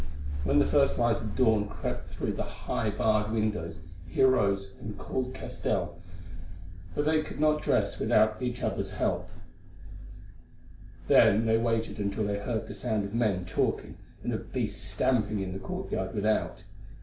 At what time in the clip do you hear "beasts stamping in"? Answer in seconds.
14.51-15.53